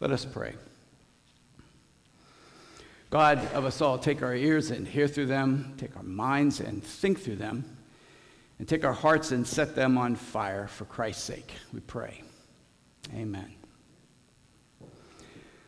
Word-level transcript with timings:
Let 0.00 0.12
us 0.12 0.24
pray. 0.24 0.54
God 3.10 3.38
of 3.52 3.64
us 3.64 3.80
all, 3.80 3.98
take 3.98 4.22
our 4.22 4.34
ears 4.34 4.70
and 4.70 4.86
hear 4.86 5.08
through 5.08 5.26
them, 5.26 5.74
take 5.76 5.96
our 5.96 6.02
minds 6.02 6.60
and 6.60 6.84
think 6.84 7.20
through 7.20 7.36
them, 7.36 7.76
and 8.58 8.68
take 8.68 8.84
our 8.84 8.92
hearts 8.92 9.32
and 9.32 9.46
set 9.46 9.74
them 9.74 9.98
on 9.98 10.14
fire 10.14 10.68
for 10.68 10.84
Christ's 10.84 11.24
sake. 11.24 11.52
We 11.72 11.80
pray. 11.80 12.22
Amen. 13.14 13.54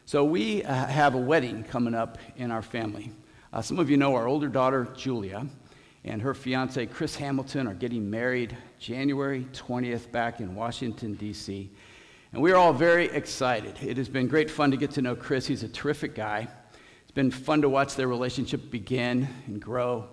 So, 0.05 0.25
we 0.25 0.63
uh, 0.65 0.87
have 0.87 1.15
a 1.15 1.19
wedding 1.19 1.65
coming 1.65 1.95
up 1.95 2.19
in 2.37 2.51
our 2.51 2.63
family. 2.63 3.13
Uh, 3.53 3.63
some 3.63 3.79
of 3.79 3.89
you 3.89 3.97
know 3.97 4.15
our 4.15 4.29
older 4.29 4.49
daughter, 4.49 4.89
Julia, 4.97 5.47
and 6.05 6.21
her 6.23 6.35
fiance, 6.35 6.87
Chris 6.87 7.17
Hamilton, 7.17 7.67
are 7.67 7.75
getting 7.75 8.11
married 8.11 8.57
January 8.79 9.47
20th 9.53 10.11
back 10.13 10.41
in 10.41 10.55
Washington, 10.55 11.15
D.C. 11.15 11.71
And 12.33 12.41
we 12.41 12.53
are 12.53 12.57
all 12.57 12.73
very 12.73 13.07
excited. 13.07 13.77
It 13.83 13.97
has 13.97 14.09
been 14.09 14.29
great 14.29 14.49
fun 14.49 14.71
to 14.71 14.77
get 14.77 14.93
to 14.93 15.03
know 15.03 15.17
Chris. 15.17 15.49
He's 15.49 15.65
a 15.65 15.69
terrific 15.69 16.15
guy. 16.15 16.47
It's 17.03 17.11
been 17.11 17.33
fun 17.33 17.63
to 17.63 17.69
watch 17.69 17.97
their 17.97 18.07
relationship 18.07 18.71
begin 18.71 19.29
and 19.49 19.61
grow 19.61 20.07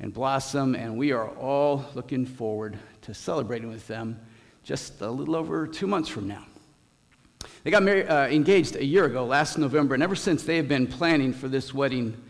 and 0.00 0.12
blossom, 0.12 0.74
and 0.74 0.98
we 0.98 1.12
are 1.12 1.28
all 1.28 1.84
looking 1.94 2.26
forward 2.26 2.76
to 3.02 3.14
celebrating 3.14 3.68
with 3.68 3.86
them 3.86 4.18
just 4.64 5.00
a 5.00 5.08
little 5.08 5.36
over 5.36 5.64
two 5.68 5.86
months 5.86 6.08
from 6.08 6.26
now. 6.26 6.44
They 7.62 7.70
got 7.70 7.84
married, 7.84 8.08
uh, 8.08 8.26
engaged 8.28 8.74
a 8.74 8.84
year 8.84 9.04
ago, 9.04 9.24
last 9.24 9.56
November, 9.56 9.94
and 9.94 10.02
ever 10.02 10.16
since 10.16 10.42
they 10.42 10.56
have 10.56 10.66
been 10.66 10.88
planning 10.88 11.32
for 11.32 11.46
this 11.46 11.72
wedding 11.72 12.20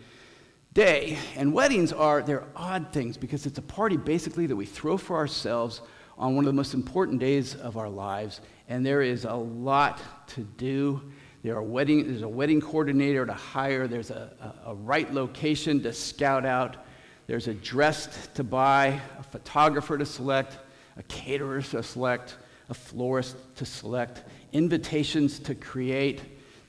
day. 0.75 1.16
And 1.35 1.55
weddings 1.55 1.95
are, 1.95 2.21
they're 2.21 2.45
odd 2.55 2.93
things 2.93 3.16
because 3.16 3.47
it's 3.47 3.57
a 3.57 3.63
party 3.63 3.97
basically 3.97 4.45
that 4.49 4.57
we 4.57 4.66
throw 4.66 4.99
for 4.99 5.16
ourselves 5.16 5.80
on 6.19 6.37
one 6.37 6.45
of 6.45 6.47
the 6.47 6.52
most 6.52 6.75
important 6.75 7.18
days 7.18 7.55
of 7.55 7.79
our 7.79 7.88
lives. 7.88 8.43
And 8.71 8.87
there 8.87 9.02
is 9.02 9.24
a 9.24 9.35
lot 9.35 10.01
to 10.29 10.43
do. 10.43 11.02
There 11.43 11.57
are 11.57 11.63
wedding, 11.63 12.07
there's 12.07 12.23
a 12.23 12.29
wedding 12.29 12.60
coordinator 12.60 13.27
to 13.27 13.32
hire, 13.32 13.88
there's 13.88 14.10
a, 14.10 14.30
a, 14.65 14.71
a 14.71 14.74
right 14.74 15.12
location 15.12 15.82
to 15.82 15.93
scout 15.93 16.46
out, 16.46 16.77
there's 17.27 17.49
a 17.49 17.54
dress 17.54 18.29
to 18.35 18.45
buy, 18.45 19.01
a 19.18 19.23
photographer 19.24 19.99
to 19.99 20.07
select, 20.07 20.59
a 20.96 21.02
caterer 21.04 21.62
to 21.62 21.82
select, 21.82 22.37
a 22.68 22.74
florist 22.74 23.37
to 23.57 23.66
select, 23.66 24.23
invitations 24.52 25.40
to 25.40 25.55
create, 25.57 26.21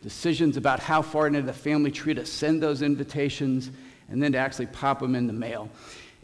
decisions 0.01 0.57
about 0.57 0.79
how 0.79 1.03
far 1.03 1.27
into 1.27 1.43
the 1.43 1.53
family 1.53 1.91
tree 1.91 2.15
to 2.15 2.25
send 2.25 2.63
those 2.63 2.81
invitations, 2.81 3.69
and 4.09 4.23
then 4.23 4.31
to 4.31 4.39
actually 4.39 4.67
pop 4.67 5.01
them 5.01 5.13
in 5.13 5.27
the 5.27 5.33
mail. 5.33 5.69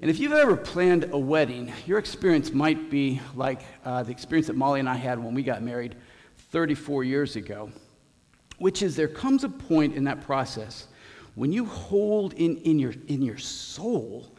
And 0.02 0.12
if 0.12 0.20
you've 0.20 0.34
ever 0.34 0.56
planned 0.56 1.10
a 1.12 1.18
wedding, 1.18 1.74
your 1.86 1.98
experience 1.98 2.52
might 2.52 2.90
be 2.90 3.20
like 3.36 3.62
uh, 3.84 4.04
the 4.04 4.12
experience 4.12 4.48
that 4.48 4.56
Molly 4.56 4.80
and 4.80 4.88
I 4.88 4.96
had 4.96 5.18
when 5.18 5.34
we 5.34 5.44
got 5.44 5.64
married 5.64 5.96
34 6.52 7.04
years 7.04 7.36
ago 7.36 7.72
which 8.58 8.82
is 8.82 8.96
there 8.96 9.08
comes 9.08 9.44
a 9.44 9.50
point 9.50 9.96
in 9.96 10.04
that 10.06 10.22
process 10.22 10.88
when 11.36 11.52
you 11.52 11.66
hold 11.66 12.34
in, 12.34 12.58
in, 12.58 12.80
your, 12.80 12.94
in 13.08 13.22
your 13.22 13.38
soul 13.38 14.36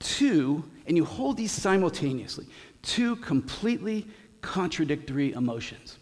two, 0.00 0.64
and 0.86 0.96
you 0.96 1.04
hold 1.04 1.36
these 1.36 1.52
simultaneously, 1.52 2.46
two 2.82 3.14
completely 3.16 4.06
contradictory 4.40 5.32
emotions. 5.32 5.98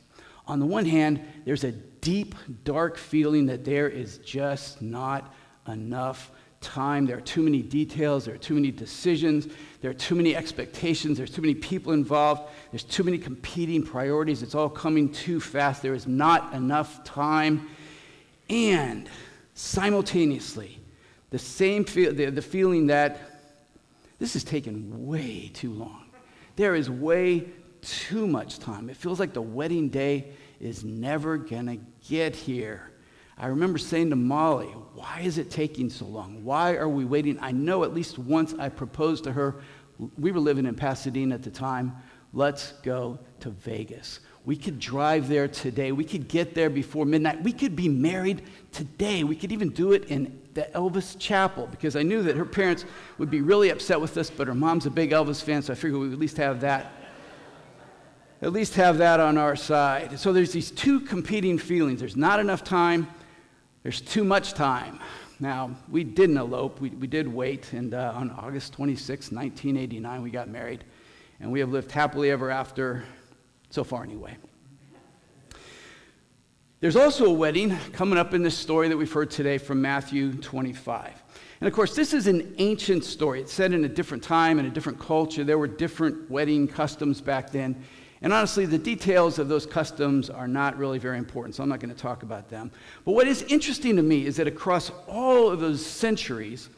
On 0.46 0.60
the 0.60 0.66
one 0.66 0.86
hand, 0.86 1.20
there's 1.44 1.64
a 1.64 1.72
deep, 1.72 2.34
dark 2.64 2.96
feeling 2.96 3.44
that 3.46 3.64
there 3.64 3.88
is 3.88 4.18
just 4.18 4.80
not 4.80 5.34
enough 5.66 6.30
time. 6.60 7.06
There 7.06 7.16
are 7.16 7.22
too 7.22 7.42
many 7.42 7.62
details. 7.62 8.24
There 8.24 8.34
are 8.34 8.38
too 8.38 8.54
many 8.54 8.70
decisions. 8.70 9.48
There 9.80 9.90
are 9.90 9.94
too 9.94 10.14
many 10.14 10.34
expectations. 10.34 11.18
There's 11.18 11.30
too 11.30 11.42
many 11.42 11.54
people 11.54 11.92
involved. 11.92 12.50
There's 12.70 12.84
too 12.84 13.04
many 13.04 13.18
competing 13.18 13.82
priorities. 13.82 14.42
It's 14.42 14.54
all 14.54 14.68
coming 14.68 15.10
too 15.12 15.40
fast. 15.40 15.82
There 15.82 15.94
is 15.94 16.06
not 16.06 16.52
enough 16.54 17.04
time. 17.04 17.68
And 18.50 19.08
simultaneously, 19.54 20.80
the 21.30 21.38
same 21.38 21.84
feel, 21.84 22.12
the, 22.12 22.26
the 22.30 22.42
feeling 22.42 22.86
that 22.88 23.20
this 24.18 24.34
is 24.34 24.42
taking 24.42 25.06
way 25.06 25.50
too 25.54 25.72
long. 25.72 26.06
There 26.56 26.74
is 26.74 26.90
way 26.90 27.44
too 27.82 28.26
much 28.26 28.58
time. 28.58 28.90
It 28.90 28.96
feels 28.96 29.20
like 29.20 29.32
the 29.32 29.42
wedding 29.42 29.88
day 29.88 30.32
is 30.60 30.82
never 30.82 31.36
going 31.36 31.66
to 31.66 31.78
get 32.08 32.34
here. 32.34 32.90
I 33.38 33.46
remember 33.46 33.78
saying 33.78 34.10
to 34.10 34.16
Molly, 34.16 34.66
Why 34.66 35.20
is 35.22 35.38
it 35.38 35.50
taking 35.50 35.88
so 35.88 36.06
long? 36.06 36.44
Why 36.44 36.74
are 36.74 36.88
we 36.88 37.04
waiting? 37.04 37.38
I 37.40 37.52
know 37.52 37.84
at 37.84 37.94
least 37.94 38.18
once 38.18 38.54
I 38.58 38.68
proposed 38.68 39.24
to 39.24 39.32
her. 39.32 39.56
We 40.18 40.32
were 40.32 40.40
living 40.40 40.66
in 40.66 40.74
Pasadena 40.74 41.34
at 41.34 41.42
the 41.42 41.50
time. 41.50 41.96
Let's 42.32 42.72
go 42.82 43.18
to 43.40 43.50
Vegas. 43.50 44.20
We 44.44 44.56
could 44.56 44.78
drive 44.78 45.28
there 45.28 45.48
today. 45.48 45.92
We 45.92 46.04
could 46.04 46.28
get 46.28 46.54
there 46.54 46.70
before 46.70 47.04
midnight. 47.04 47.42
We 47.42 47.52
could 47.52 47.76
be 47.76 47.88
married 47.88 48.42
today. 48.72 49.24
We 49.24 49.36
could 49.36 49.52
even 49.52 49.70
do 49.70 49.92
it 49.92 50.06
in 50.06 50.40
the 50.54 50.62
Elvis 50.74 51.16
Chapel 51.18 51.68
because 51.70 51.96
I 51.96 52.02
knew 52.02 52.22
that 52.22 52.36
her 52.36 52.44
parents 52.44 52.84
would 53.18 53.30
be 53.30 53.40
really 53.40 53.70
upset 53.70 54.00
with 54.00 54.16
us, 54.16 54.30
but 54.30 54.46
her 54.46 54.54
mom's 54.54 54.86
a 54.86 54.90
big 54.90 55.10
Elvis 55.10 55.42
fan, 55.42 55.62
so 55.62 55.72
I 55.72 55.76
figured 55.76 56.00
we 56.00 56.08
would 56.08 56.14
at 56.14 56.18
least 56.18 56.36
have 56.38 56.60
that. 56.62 56.92
At 58.40 58.52
least 58.52 58.74
have 58.74 58.98
that 58.98 59.20
on 59.20 59.36
our 59.36 59.56
side. 59.56 60.18
So 60.18 60.32
there's 60.32 60.52
these 60.52 60.70
two 60.70 61.00
competing 61.00 61.58
feelings. 61.58 62.00
There's 62.00 62.16
not 62.16 62.40
enough 62.40 62.62
time, 62.62 63.08
there's 63.88 64.02
too 64.02 64.22
much 64.22 64.52
time. 64.52 65.00
Now, 65.40 65.74
we 65.90 66.04
didn't 66.04 66.36
elope, 66.36 66.78
we, 66.78 66.90
we 66.90 67.06
did 67.06 67.26
wait, 67.26 67.72
and 67.72 67.94
uh, 67.94 68.12
on 68.14 68.30
August 68.32 68.74
26, 68.74 69.32
1989, 69.32 70.20
we 70.20 70.28
got 70.28 70.46
married, 70.50 70.84
and 71.40 71.50
we 71.50 71.60
have 71.60 71.70
lived 71.70 71.90
happily 71.90 72.30
ever 72.30 72.50
after, 72.50 73.02
so 73.70 73.84
far 73.84 74.02
anyway. 74.02 74.36
There's 76.80 76.96
also 76.96 77.24
a 77.24 77.32
wedding 77.32 77.74
coming 77.94 78.18
up 78.18 78.34
in 78.34 78.42
this 78.42 78.58
story 78.58 78.88
that 78.88 78.96
we've 78.98 79.10
heard 79.10 79.30
today 79.30 79.56
from 79.56 79.80
Matthew 79.80 80.34
25. 80.34 81.22
And 81.62 81.66
of 81.66 81.72
course, 81.72 81.96
this 81.96 82.12
is 82.12 82.26
an 82.26 82.56
ancient 82.58 83.04
story. 83.04 83.40
It's 83.40 83.54
set 83.54 83.72
in 83.72 83.86
a 83.86 83.88
different 83.88 84.22
time 84.22 84.58
and 84.58 84.68
a 84.68 84.70
different 84.70 85.00
culture. 85.00 85.44
There 85.44 85.56
were 85.56 85.66
different 85.66 86.30
wedding 86.30 86.68
customs 86.68 87.22
back 87.22 87.52
then. 87.52 87.82
And 88.20 88.32
honestly, 88.32 88.66
the 88.66 88.78
details 88.78 89.38
of 89.38 89.48
those 89.48 89.64
customs 89.64 90.28
are 90.28 90.48
not 90.48 90.76
really 90.76 90.98
very 90.98 91.18
important, 91.18 91.54
so 91.54 91.62
I'm 91.62 91.68
not 91.68 91.80
going 91.80 91.94
to 91.94 92.00
talk 92.00 92.24
about 92.24 92.48
them. 92.48 92.72
But 93.04 93.12
what 93.12 93.28
is 93.28 93.42
interesting 93.42 93.96
to 93.96 94.02
me 94.02 94.26
is 94.26 94.36
that 94.36 94.48
across 94.48 94.90
all 95.06 95.50
of 95.50 95.60
those 95.60 95.84
centuries, 95.84 96.68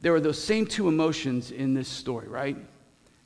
there 0.00 0.14
are 0.14 0.20
those 0.20 0.42
same 0.42 0.66
two 0.66 0.88
emotions 0.88 1.50
in 1.50 1.74
this 1.74 1.88
story, 1.88 2.28
right? 2.28 2.56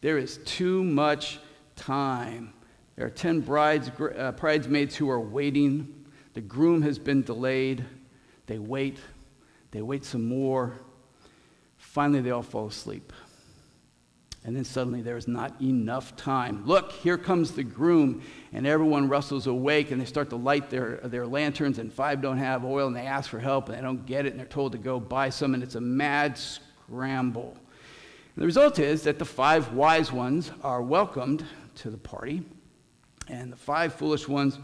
There 0.00 0.16
is 0.16 0.38
too 0.46 0.82
much 0.84 1.38
time. 1.76 2.54
There 2.96 3.06
are 3.06 3.10
10 3.10 3.40
brides, 3.40 3.90
uh, 3.98 4.32
bridesmaids 4.32 4.96
who 4.96 5.10
are 5.10 5.20
waiting. 5.20 6.06
The 6.34 6.40
groom 6.40 6.80
has 6.82 6.98
been 6.98 7.22
delayed. 7.22 7.84
They 8.46 8.58
wait. 8.58 8.98
They 9.70 9.82
wait 9.82 10.04
some 10.04 10.24
more. 10.24 10.72
Finally, 11.76 12.20
they 12.20 12.30
all 12.30 12.42
fall 12.42 12.68
asleep. 12.68 13.12
And 14.44 14.56
then 14.56 14.64
suddenly 14.64 15.02
there 15.02 15.18
is 15.18 15.28
not 15.28 15.60
enough 15.60 16.16
time. 16.16 16.64
Look, 16.64 16.92
here 16.92 17.18
comes 17.18 17.52
the 17.52 17.62
groom, 17.62 18.22
and 18.52 18.66
everyone 18.66 19.08
rustles 19.08 19.46
awake 19.46 19.90
and 19.90 20.00
they 20.00 20.06
start 20.06 20.30
to 20.30 20.36
light 20.36 20.70
their, 20.70 20.96
their 21.04 21.26
lanterns, 21.26 21.78
and 21.78 21.92
five 21.92 22.22
don't 22.22 22.38
have 22.38 22.64
oil, 22.64 22.86
and 22.86 22.96
they 22.96 23.06
ask 23.06 23.28
for 23.28 23.38
help, 23.38 23.68
and 23.68 23.76
they 23.76 23.82
don't 23.82 24.06
get 24.06 24.24
it, 24.24 24.30
and 24.30 24.38
they're 24.38 24.46
told 24.46 24.72
to 24.72 24.78
go 24.78 24.98
buy 24.98 25.28
some, 25.28 25.52
and 25.52 25.62
it's 25.62 25.74
a 25.74 25.80
mad 25.80 26.38
scramble. 26.38 27.54
And 28.34 28.42
the 28.42 28.46
result 28.46 28.78
is 28.78 29.02
that 29.02 29.18
the 29.18 29.26
five 29.26 29.74
wise 29.74 30.10
ones 30.10 30.50
are 30.62 30.80
welcomed 30.80 31.44
to 31.76 31.90
the 31.90 31.98
party, 31.98 32.42
and 33.28 33.52
the 33.52 33.56
five 33.56 33.94
foolish 33.94 34.26
ones 34.26 34.58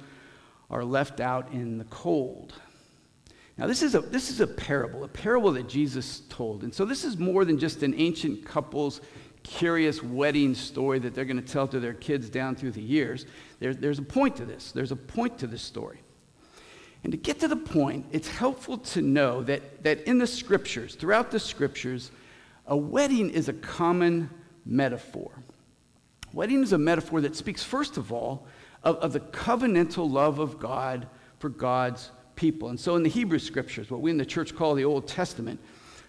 are 0.71 0.85
left 0.85 1.21
out 1.21 1.53
in 1.53 1.77
the 1.77 1.85
cold. 1.85 2.55
Now, 3.59 3.67
this 3.67 3.83
is, 3.83 3.95
a, 3.95 4.01
this 4.01 4.31
is 4.31 4.41
a 4.41 4.47
parable, 4.47 5.05
a 5.05 5.09
parable 5.09 5.53
that 5.53 5.67
Jesus 5.67 6.21
told. 6.29 6.63
And 6.63 6.75
so, 6.75 6.85
this 6.85 7.05
is 7.05 7.17
more 7.17 7.45
than 7.47 7.59
just 7.59 7.83
an 7.83 7.95
ancient 7.97 8.45
couple's 8.45 9.01
curious 9.47 10.03
wedding 10.03 10.55
story 10.55 10.99
that 10.99 11.15
they're 11.15 11.25
going 11.25 11.41
to 11.41 11.53
tell 11.53 11.69
to 11.69 11.79
their 11.79 11.95
kids 11.95 12.29
down 12.29 12.57
through 12.57 12.73
the 12.73 12.83
years. 12.83 13.27
There, 13.61 13.73
there's 13.73 14.01
a 14.01 14.03
point 14.03 14.37
to 14.37 14.45
this. 14.45 14.73
There's 14.73 14.93
a 14.93 14.97
point 14.97 15.39
to 15.39 15.47
this 15.47 15.63
story. 15.63 16.01
And 17.05 17.13
to 17.13 17.17
get 17.17 17.39
to 17.41 17.49
the 17.49 17.57
point, 17.57 18.07
it's 18.11 18.29
helpful 18.29 18.79
to 18.79 19.01
know 19.01 19.43
that, 19.45 19.85
that 19.85 20.01
in 20.03 20.19
the 20.19 20.27
scriptures, 20.27 20.97
throughout 20.97 21.31
the 21.31 21.39
scriptures, 21.39 22.11
a 22.67 22.77
wedding 22.77 23.31
is 23.31 23.49
a 23.49 23.53
common 23.53 24.29
metaphor. 24.65 25.31
Wedding 26.33 26.63
is 26.63 26.73
a 26.73 26.79
metaphor 26.79 27.21
that 27.21 27.37
speaks, 27.37 27.63
first 27.63 27.97
of 27.97 28.13
all, 28.13 28.47
of, 28.83 28.97
of 28.97 29.13
the 29.13 29.21
covenantal 29.21 30.11
love 30.11 30.41
of 30.41 30.59
God 30.59 31.07
for 31.39 31.49
God's 31.49 32.11
people. 32.35 32.71
And 32.71 32.81
so 32.81 32.97
in 32.97 33.05
the 33.05 33.09
Hebrew 33.09 33.39
scriptures, 33.39 33.91
what 33.91 34.01
we 34.01 34.11
in 34.11 34.17
the 34.17 34.27
church 34.27 34.57
call 34.57 34.75
the 34.75 34.85
Old 34.85 35.07
Testament, 35.07 35.61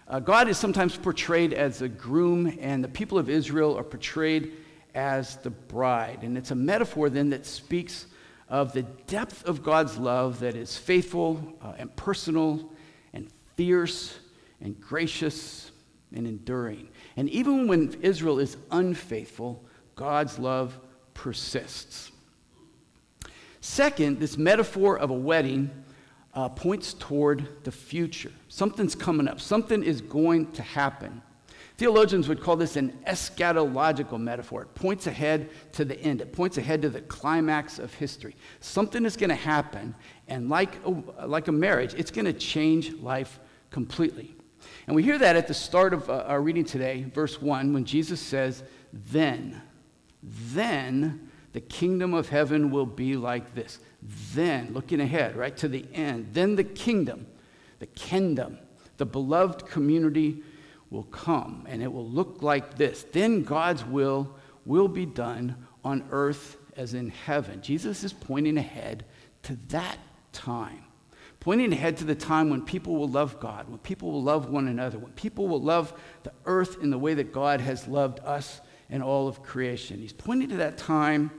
uh, 0.08 0.20
God 0.20 0.48
is 0.48 0.56
sometimes 0.56 0.96
portrayed 0.96 1.52
as 1.52 1.82
a 1.82 1.88
groom, 1.88 2.56
and 2.60 2.82
the 2.82 2.88
people 2.88 3.18
of 3.18 3.28
Israel 3.28 3.76
are 3.76 3.84
portrayed 3.84 4.52
as 4.94 5.36
the 5.36 5.50
bride. 5.50 6.20
And 6.22 6.38
it's 6.38 6.50
a 6.50 6.54
metaphor 6.54 7.10
then 7.10 7.30
that 7.30 7.44
speaks 7.44 8.06
of 8.48 8.72
the 8.72 8.82
depth 8.82 9.44
of 9.44 9.62
God's 9.62 9.98
love 9.98 10.40
that 10.40 10.56
is 10.56 10.78
faithful 10.78 11.54
uh, 11.60 11.74
and 11.76 11.94
personal 11.94 12.72
and 13.12 13.28
fierce 13.56 14.18
and 14.62 14.80
gracious 14.80 15.70
and 16.14 16.26
enduring. 16.26 16.88
And 17.18 17.28
even 17.28 17.68
when 17.68 17.94
Israel 18.00 18.38
is 18.38 18.56
unfaithful, 18.70 19.62
God's 19.94 20.38
love 20.38 20.78
persists. 21.12 22.10
Second, 23.60 24.20
this 24.20 24.38
metaphor 24.38 24.98
of 24.98 25.10
a 25.10 25.14
wedding 25.14 25.70
uh, 26.34 26.48
points 26.48 26.94
toward 26.94 27.64
the 27.64 27.72
future. 27.72 28.32
Something's 28.48 28.94
coming 28.94 29.28
up, 29.28 29.40
something 29.40 29.82
is 29.82 30.00
going 30.00 30.52
to 30.52 30.62
happen. 30.62 31.22
Theologians 31.76 32.28
would 32.28 32.40
call 32.40 32.56
this 32.56 32.74
an 32.74 32.98
eschatological 33.06 34.20
metaphor. 34.20 34.62
It 34.62 34.74
points 34.74 35.06
ahead 35.06 35.48
to 35.72 35.84
the 35.84 35.98
end, 36.00 36.20
it 36.20 36.32
points 36.32 36.58
ahead 36.58 36.82
to 36.82 36.90
the 36.90 37.02
climax 37.02 37.78
of 37.78 37.94
history. 37.94 38.34
Something 38.60 39.04
is 39.04 39.16
going 39.16 39.30
to 39.30 39.36
happen, 39.36 39.94
and 40.26 40.48
like 40.48 40.84
a, 40.84 41.26
like 41.26 41.46
a 41.48 41.52
marriage, 41.52 41.94
it's 41.94 42.10
going 42.10 42.24
to 42.24 42.32
change 42.32 42.94
life 42.94 43.38
completely. 43.70 44.34
And 44.86 44.96
we 44.96 45.02
hear 45.02 45.18
that 45.18 45.36
at 45.36 45.46
the 45.46 45.54
start 45.54 45.94
of 45.94 46.10
uh, 46.10 46.24
our 46.26 46.40
reading 46.40 46.64
today, 46.64 47.04
verse 47.14 47.40
1, 47.40 47.72
when 47.72 47.84
Jesus 47.84 48.20
says, 48.20 48.64
Then, 48.92 49.62
then 50.22 51.27
the 51.58 51.62
kingdom 51.62 52.14
of 52.14 52.28
heaven 52.28 52.70
will 52.70 52.86
be 52.86 53.16
like 53.16 53.52
this. 53.56 53.80
Then, 54.32 54.72
looking 54.72 55.00
ahead, 55.00 55.34
right 55.34 55.56
to 55.56 55.66
the 55.66 55.84
end, 55.92 56.28
then 56.32 56.54
the 56.54 56.62
kingdom, 56.62 57.26
the 57.80 57.86
kingdom, 57.86 58.60
the 58.96 59.04
beloved 59.04 59.66
community 59.66 60.44
will 60.90 61.02
come, 61.02 61.66
and 61.68 61.82
it 61.82 61.92
will 61.92 62.08
look 62.08 62.42
like 62.42 62.76
this. 62.76 63.04
Then 63.10 63.42
God's 63.42 63.84
will 63.84 64.36
will 64.66 64.86
be 64.86 65.04
done 65.04 65.56
on 65.82 66.06
earth 66.12 66.58
as 66.76 66.94
in 66.94 67.10
heaven. 67.10 67.60
Jesus 67.60 68.04
is 68.04 68.12
pointing 68.12 68.56
ahead 68.56 69.04
to 69.42 69.58
that 69.70 69.98
time, 70.32 70.84
pointing 71.40 71.72
ahead 71.72 71.96
to 71.96 72.04
the 72.04 72.14
time 72.14 72.50
when 72.50 72.62
people 72.62 72.94
will 72.94 73.08
love 73.08 73.40
God, 73.40 73.68
when 73.68 73.78
people 73.78 74.12
will 74.12 74.22
love 74.22 74.48
one 74.48 74.68
another, 74.68 74.96
when 74.96 75.10
people 75.14 75.48
will 75.48 75.60
love 75.60 75.92
the 76.22 76.32
earth 76.46 76.80
in 76.80 76.90
the 76.90 76.98
way 76.98 77.14
that 77.14 77.32
God 77.32 77.60
has 77.60 77.88
loved 77.88 78.20
us 78.20 78.60
and 78.90 79.02
all 79.02 79.26
of 79.26 79.42
creation. 79.42 79.98
He's 79.98 80.12
pointing 80.12 80.50
to 80.50 80.56
that 80.58 80.78
time 80.78 81.32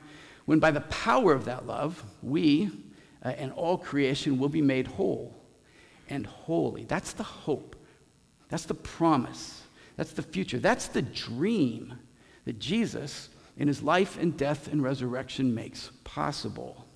when, 0.50 0.58
by 0.58 0.72
the 0.72 0.82
power 0.82 1.32
of 1.32 1.46
that 1.46 1.68
love, 1.68 2.04
we 2.24 2.72
uh, 3.24 3.28
and 3.38 3.52
all 3.52 3.78
creation 3.78 4.40
will 4.40 4.50
be 4.50 4.64
made 4.64 4.88
whole 4.88 5.40
and 6.10 6.26
holy. 6.26 6.86
That's 6.86 7.14
the 7.14 7.22
hope. 7.22 7.76
That's 8.48 8.66
the 8.66 8.74
promise. 8.74 9.62
That's 9.96 10.12
the 10.12 10.24
future. 10.24 10.58
That's 10.58 10.88
the 10.88 11.04
dream 11.04 12.00
that 12.46 12.58
Jesus, 12.58 13.30
in 13.58 13.68
his 13.68 13.84
life 13.84 14.18
and 14.20 14.36
death 14.36 14.68
and 14.68 14.82
resurrection, 14.82 15.54
makes 15.54 15.92
possible. 16.04 16.88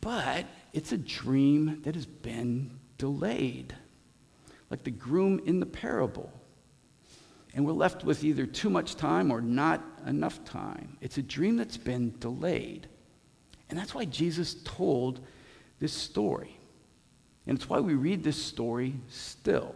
But 0.00 0.46
it's 0.72 0.92
a 0.92 0.98
dream 0.98 1.80
that 1.82 1.96
has 1.96 2.06
been 2.06 2.78
delayed, 2.98 3.74
like 4.70 4.84
the 4.84 4.92
groom 4.92 5.40
in 5.44 5.58
the 5.58 5.66
parable. 5.66 6.32
And 7.54 7.66
we're 7.66 7.72
left 7.72 8.04
with 8.04 8.24
either 8.24 8.46
too 8.46 8.70
much 8.70 8.96
time 8.96 9.30
or 9.30 9.40
not 9.40 9.82
enough 10.06 10.42
time. 10.44 10.96
It's 11.00 11.18
a 11.18 11.22
dream 11.22 11.56
that's 11.56 11.76
been 11.76 12.18
delayed. 12.18 12.88
And 13.68 13.78
that's 13.78 13.94
why 13.94 14.04
Jesus 14.06 14.56
told 14.64 15.20
this 15.78 15.92
story. 15.92 16.56
And 17.46 17.56
it's 17.56 17.68
why 17.68 17.80
we 17.80 17.94
read 17.94 18.22
this 18.22 18.42
story 18.42 18.94
still. 19.08 19.74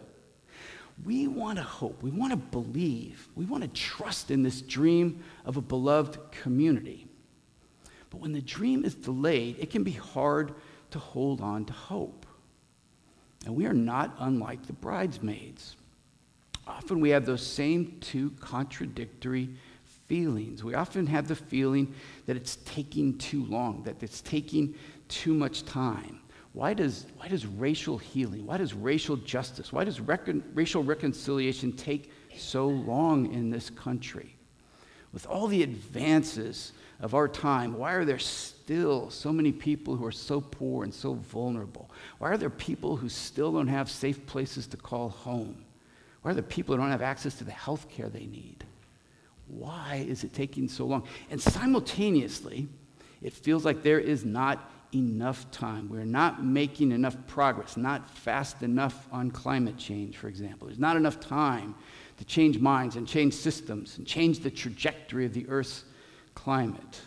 We 1.05 1.27
want 1.27 1.59
to 1.59 1.65
hope. 1.65 2.03
We 2.03 2.11
want 2.11 2.33
to 2.33 2.37
believe. 2.37 3.29
We 3.35 3.45
want 3.45 3.63
to 3.63 3.69
trust 3.69 4.31
in 4.31 4.43
this 4.43 4.63
dream 4.63 5.23
of 5.45 5.57
a 5.57 5.61
beloved 5.61 6.19
community. 6.31 7.07
But 8.09 8.21
when 8.21 8.33
the 8.33 8.41
dream 8.41 8.85
is 8.85 8.95
delayed, 8.95 9.57
it 9.59 9.71
can 9.71 9.83
be 9.83 9.93
hard 9.93 10.55
to 10.93 10.99
hold 10.99 11.41
on 11.41 11.67
to 11.67 11.73
hope. 11.73 12.25
And 13.45 13.55
we 13.55 13.67
are 13.67 13.75
not 13.75 14.17
unlike 14.19 14.67
the 14.67 14.73
bridesmaids. 14.73 15.77
Often 16.67 17.01
we 17.01 17.11
have 17.11 17.27
those 17.27 17.47
same 17.47 17.99
two 18.01 18.31
contradictory 18.41 19.51
feelings. 20.07 20.65
We 20.65 20.75
often 20.75 21.07
have 21.07 21.29
the 21.29 21.37
feeling 21.37 21.95
that 22.27 22.37
it's 22.37 22.57
taking 22.65 23.19
too 23.19 23.45
long, 23.45 23.83
that 23.85 24.03
it's 24.03 24.21
taking 24.21 24.75
too 25.09 25.35
much 25.35 25.65
time. 25.65 26.21
Why 26.53 26.73
does, 26.73 27.05
why 27.19 27.29
does 27.29 27.45
racial 27.45 27.99
healing, 27.99 28.47
why 28.47 28.57
does 28.57 28.73
racial 28.73 29.17
justice, 29.17 29.75
why 29.75 29.85
does 29.85 30.01
recon, 30.01 30.43
racial 30.55 30.83
reconciliation 30.83 31.73
take 31.73 32.11
so 32.35 32.67
long 32.67 33.31
in 33.31 33.51
this 33.51 33.69
country? 33.69 34.35
With 35.13 35.27
all 35.27 35.49
the 35.49 35.63
advances 35.63 36.73
of 37.01 37.15
our 37.15 37.29
time, 37.29 37.75
why 37.75 37.93
are 37.93 38.07
there 38.07 38.19
still 38.19 39.11
so 39.11 39.35
many 39.35 39.53
people 39.53 39.97
who 39.97 40.07
are 40.07 40.13
so 40.13 40.41
poor 40.41 40.85
and 40.85 40.95
so 40.95 41.15
vulnerable? 41.15 41.91
Why 42.19 42.31
are 42.31 42.39
there 42.39 42.49
people 42.49 42.97
who 42.97 43.11
still 43.11 43.53
don't 43.53 43.69
have 43.69 43.91
safe 43.91 44.25
places 44.27 44.67
to 44.69 44.79
call 44.79 45.11
home? 45.11 45.66
Why 46.27 46.33
are 46.33 46.35
the 46.35 46.43
people 46.43 46.75
who 46.75 46.83
don't 46.83 46.91
have 46.91 47.03
access 47.03 47.37
to 47.37 47.45
the 47.45 47.53
health 47.53 47.89
care 47.89 48.09
they 48.09 48.27
need? 48.27 48.65
Why 49.47 50.05
is 50.09 50.25
it 50.25 50.35
taking 50.35 50.69
so 50.69 50.85
long? 50.85 51.07
And 51.31 51.41
simultaneously, 51.41 52.67
it 53.23 53.33
feels 53.33 53.65
like 53.65 53.85
there 53.85 54.01
is 54.01 54.25
not 54.25 54.73
enough 54.93 55.49
time. 55.53 55.89
We're 55.89 56.05
not 56.05 56.45
making 56.45 56.91
enough 56.91 57.17
progress, 57.29 57.77
not 57.77 58.11
fast 58.11 58.65
enough 58.65 59.07
on 59.13 59.31
climate 59.31 59.77
change, 59.77 60.17
for 60.17 60.27
example. 60.27 60.67
There's 60.67 60.81
not 60.81 60.97
enough 60.97 61.21
time 61.21 61.77
to 62.17 62.25
change 62.25 62.59
minds 62.59 62.97
and 62.97 63.07
change 63.07 63.33
systems 63.33 63.97
and 63.97 64.05
change 64.05 64.41
the 64.41 64.51
trajectory 64.51 65.27
of 65.27 65.33
the 65.33 65.49
Earth's 65.49 65.85
climate. 66.35 67.03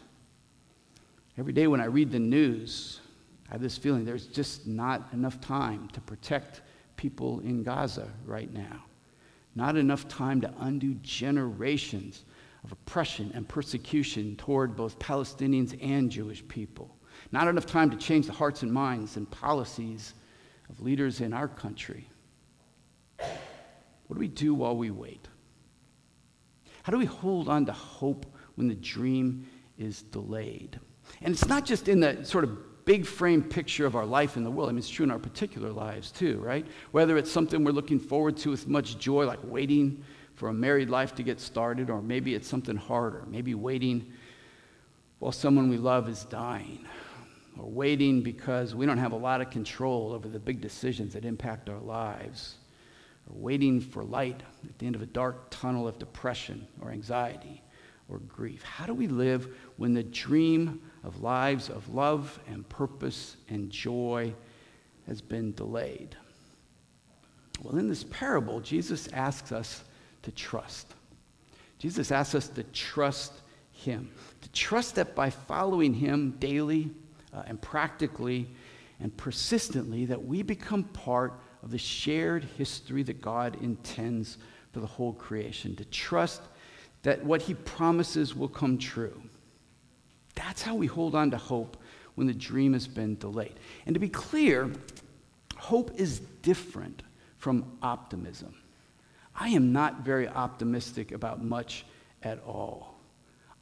Every 1.37 1.51
day 1.51 1.67
when 1.67 1.81
I 1.81 1.87
read 1.87 2.09
the 2.09 2.19
news, 2.19 3.01
I 3.49 3.51
have 3.51 3.61
this 3.61 3.77
feeling 3.77 4.05
there's 4.05 4.27
just 4.27 4.65
not 4.65 5.09
enough 5.11 5.41
time 5.41 5.89
to 5.89 5.99
protect 5.99 6.61
people 6.95 7.41
in 7.41 7.63
Gaza 7.63 8.07
right 8.25 8.53
now. 8.53 8.85
Not 9.55 9.75
enough 9.75 10.07
time 10.07 10.41
to 10.41 10.53
undo 10.59 10.93
generations 10.95 12.25
of 12.63 12.71
oppression 12.71 13.31
and 13.33 13.47
persecution 13.47 14.35
toward 14.35 14.75
both 14.75 14.99
Palestinians 14.99 15.77
and 15.81 16.11
Jewish 16.11 16.47
people. 16.47 16.95
Not 17.31 17.47
enough 17.47 17.65
time 17.65 17.89
to 17.89 17.97
change 17.97 18.27
the 18.27 18.33
hearts 18.33 18.63
and 18.63 18.71
minds 18.71 19.17
and 19.17 19.29
policies 19.29 20.13
of 20.69 20.79
leaders 20.81 21.21
in 21.21 21.33
our 21.33 21.47
country. 21.47 22.07
What 23.17 24.15
do 24.15 24.19
we 24.19 24.27
do 24.27 24.53
while 24.53 24.75
we 24.75 24.91
wait? 24.91 25.27
How 26.83 26.91
do 26.91 26.97
we 26.97 27.05
hold 27.05 27.49
on 27.49 27.65
to 27.65 27.73
hope 27.73 28.25
when 28.55 28.67
the 28.67 28.75
dream 28.75 29.47
is 29.77 30.01
delayed? 30.01 30.79
And 31.21 31.33
it's 31.33 31.47
not 31.47 31.65
just 31.65 31.87
in 31.87 31.99
the 31.99 32.23
sort 32.23 32.43
of 32.43 32.57
big 32.89 33.05
frame 33.05 33.43
picture 33.43 33.85
of 33.85 33.95
our 33.95 34.03
life 34.03 34.35
in 34.35 34.43
the 34.43 34.49
world. 34.49 34.67
I 34.67 34.71
mean, 34.71 34.79
it's 34.79 34.89
true 34.89 35.03
in 35.03 35.11
our 35.11 35.19
particular 35.19 35.71
lives 35.71 36.09
too, 36.09 36.39
right? 36.39 36.65
Whether 36.89 37.19
it's 37.19 37.31
something 37.31 37.63
we're 37.63 37.71
looking 37.71 37.99
forward 37.99 38.35
to 38.37 38.49
with 38.49 38.67
much 38.67 38.97
joy, 38.97 39.27
like 39.27 39.37
waiting 39.43 40.03
for 40.33 40.49
a 40.49 40.53
married 40.53 40.89
life 40.89 41.13
to 41.17 41.21
get 41.21 41.39
started, 41.39 41.91
or 41.91 42.01
maybe 42.01 42.33
it's 42.33 42.47
something 42.47 42.75
harder, 42.75 43.25
maybe 43.27 43.53
waiting 43.53 44.11
while 45.19 45.31
someone 45.31 45.69
we 45.69 45.77
love 45.77 46.09
is 46.09 46.23
dying, 46.31 46.83
or 47.59 47.69
waiting 47.69 48.23
because 48.23 48.73
we 48.73 48.87
don't 48.87 48.97
have 48.97 49.11
a 49.11 49.15
lot 49.15 49.39
of 49.39 49.51
control 49.51 50.11
over 50.11 50.27
the 50.27 50.39
big 50.39 50.59
decisions 50.59 51.13
that 51.13 51.25
impact 51.25 51.69
our 51.69 51.81
lives, 51.81 52.55
or 53.29 53.39
waiting 53.39 53.79
for 53.79 54.03
light 54.03 54.41
at 54.67 54.79
the 54.79 54.87
end 54.87 54.95
of 54.95 55.03
a 55.03 55.11
dark 55.21 55.51
tunnel 55.51 55.87
of 55.87 55.99
depression 55.99 56.67
or 56.81 56.89
anxiety 56.89 57.61
or 58.07 58.17
grief. 58.17 58.63
How 58.63 58.87
do 58.87 58.95
we 58.95 59.05
live 59.07 59.55
when 59.77 59.93
the 59.93 60.01
dream 60.01 60.81
of 61.03 61.21
lives 61.21 61.69
of 61.69 61.93
love 61.93 62.39
and 62.47 62.67
purpose 62.69 63.37
and 63.49 63.69
joy 63.69 64.33
has 65.07 65.21
been 65.21 65.53
delayed? 65.53 66.15
Well, 67.61 67.77
in 67.77 67.89
this 67.89 68.05
parable, 68.05 68.59
Jesus 68.59 69.07
asks 69.13 69.51
us 69.51 69.83
to 70.23 70.31
trust. 70.31 70.93
Jesus 71.77 72.11
asks 72.11 72.35
us 72.35 72.47
to 72.49 72.63
trust 72.63 73.33
him, 73.71 74.11
to 74.41 74.51
trust 74.51 74.95
that 74.95 75.15
by 75.15 75.29
following 75.29 75.93
him 75.93 76.35
daily 76.39 76.91
uh, 77.33 77.43
and 77.47 77.61
practically 77.61 78.49
and 78.99 79.15
persistently 79.15 80.05
that 80.05 80.23
we 80.23 80.41
become 80.41 80.83
part 80.83 81.39
of 81.63 81.71
the 81.71 81.77
shared 81.77 82.43
history 82.57 83.03
that 83.03 83.21
God 83.21 83.57
intends 83.61 84.37
for 84.73 84.81
the 84.81 84.87
whole 84.87 85.13
creation, 85.13 85.75
to 85.77 85.85
trust 85.85 86.41
that 87.03 87.23
what 87.23 87.41
he 87.41 87.53
promises 87.53 88.35
will 88.35 88.49
come 88.49 88.77
true. 88.77 89.21
That's 90.35 90.61
how 90.61 90.75
we 90.75 90.87
hold 90.87 91.15
on 91.15 91.31
to 91.31 91.37
hope 91.37 91.77
when 92.15 92.27
the 92.27 92.33
dream 92.33 92.73
has 92.73 92.87
been 92.87 93.17
delayed. 93.17 93.59
And 93.85 93.93
to 93.93 93.99
be 93.99 94.09
clear, 94.09 94.71
hope 95.57 95.91
is 95.95 96.19
different 96.41 97.03
from 97.37 97.77
optimism. 97.81 98.55
I 99.35 99.49
am 99.49 99.71
not 99.71 100.01
very 100.01 100.27
optimistic 100.27 101.11
about 101.11 101.43
much 101.43 101.85
at 102.23 102.43
all. 102.43 102.99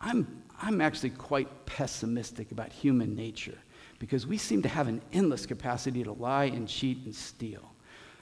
I'm, 0.01 0.43
I'm 0.62 0.81
actually 0.81 1.12
quite 1.12 1.65
pessimistic 1.65 2.51
about 2.51 2.71
human 2.71 3.15
nature 3.15 3.57
because 4.00 4.27
we 4.27 4.38
seem 4.38 4.62
to 4.63 4.69
have 4.69 4.88
an 4.88 5.01
endless 5.13 5.45
capacity 5.45 6.03
to 6.03 6.12
lie 6.12 6.45
and 6.45 6.67
cheat 6.67 7.05
and 7.05 7.13
steal. 7.13 7.71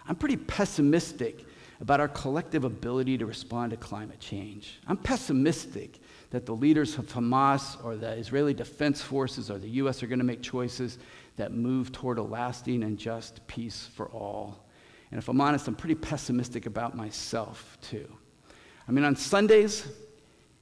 I'm 0.08 0.16
pretty 0.16 0.38
pessimistic 0.38 1.46
about 1.82 2.00
our 2.00 2.08
collective 2.08 2.64
ability 2.64 3.18
to 3.18 3.26
respond 3.26 3.72
to 3.72 3.78
climate 3.78 4.20
change. 4.20 4.80
I'm 4.88 4.98
pessimistic 4.98 6.00
that 6.36 6.46
the 6.46 6.54
leaders 6.54 6.98
of 6.98 7.06
Hamas 7.06 7.82
or 7.82 7.96
the 7.96 8.10
Israeli 8.10 8.54
Defense 8.54 9.02
Forces 9.02 9.50
or 9.50 9.58
the 9.58 9.70
U.S. 9.70 10.04
are 10.04 10.08
going 10.08 10.20
to 10.20 10.26
make 10.26 10.42
choices 10.42 10.98
that 11.38 11.54
move 11.54 11.94
toward 11.94 12.18
a 12.18 12.22
lasting 12.22 12.84
and 12.84 12.98
just 12.98 13.48
peace 13.48 13.88
for 13.96 14.08
all. 14.08 14.66
And 15.12 15.18
if 15.18 15.30
I'm 15.30 15.40
honest, 15.40 15.66
I'm 15.70 15.76
pretty 15.76 15.96
pessimistic 15.96 16.66
about 16.66 16.94
myself, 16.94 17.78
too. 17.80 18.06
I 18.86 18.92
mean, 18.92 19.06
on 19.06 19.16
Sundays, 19.16 19.88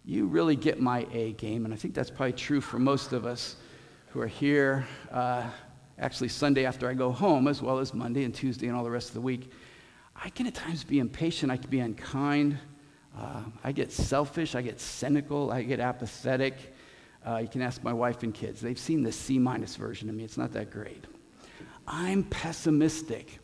you 0.06 0.28
really 0.28 0.56
get 0.56 0.80
my 0.80 1.08
A 1.12 1.32
game, 1.32 1.66
and 1.66 1.74
I 1.74 1.78
think 1.78 1.96
that's 1.96 2.12
probably 2.12 2.34
true 2.34 2.62
for 2.62 2.78
most 2.78 3.12
of 3.12 3.26
us 3.26 3.56
who 4.10 4.22
are 4.22 4.28
here 4.28 4.86
uh, 5.10 5.50
actually 5.98 6.28
Sunday 6.28 6.68
after 6.68 6.88
I 6.88 6.94
go 6.94 7.12
home, 7.12 7.48
as 7.48 7.64
well 7.64 7.80
as 7.80 7.96
Monday 7.96 8.26
and 8.26 8.36
Tuesday 8.36 8.68
and 8.68 8.78
all 8.78 8.84
the 8.84 8.92
rest 8.92 9.08
of 9.08 9.16
the 9.16 9.22
week, 9.22 9.52
I 10.16 10.30
can 10.30 10.46
at 10.46 10.54
times 10.54 10.84
be 10.84 11.00
impatient. 11.00 11.52
I 11.52 11.58
can 11.58 11.72
be 11.72 11.80
unkind. 11.80 12.60
Uh, 13.18 13.42
I 13.64 13.72
get 13.72 13.92
selfish. 13.92 14.56
I 14.56 14.62
get 14.62 14.80
cynical. 14.80 15.52
I 15.52 15.64
get 15.64 15.80
apathetic. 15.80 16.56
Uh, 17.26 17.38
you 17.38 17.48
can 17.48 17.62
ask 17.62 17.84
my 17.84 17.94
wife 17.94 18.24
and 18.24 18.34
kids. 18.34 18.60
They've 18.60 18.78
seen 18.78 19.04
the 19.04 19.12
C 19.12 19.40
minus 19.40 19.76
version 19.76 20.10
of 20.10 20.16
me. 20.16 20.24
It's 20.24 20.38
not 20.38 20.52
that 20.54 20.72
great. 20.72 21.06
I'm 21.88 22.24
pessimistic. 22.24 23.40